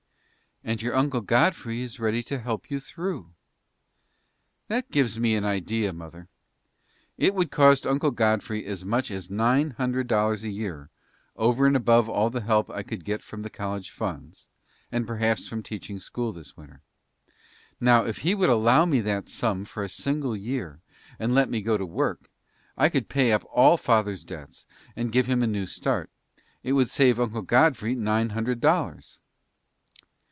[0.63, 3.33] "And your uncle Godfrey is ready to help you through."
[4.67, 6.27] "That gives me an idea, mother.
[7.17, 10.91] It would cost Uncle Godfrey as much as nine hundred dollars a year
[11.35, 14.49] over and above all the help I could get from the college funds,
[14.91, 16.83] and perhaps from teaching school this winter.
[17.79, 20.79] Now, if he would allow me that sum for a single year
[21.17, 22.29] and let me go to work,
[22.77, 26.11] I could pay up all father's debts, and give him a new start.
[26.61, 29.17] It would save Uncle Godfrey nine hundred dollars."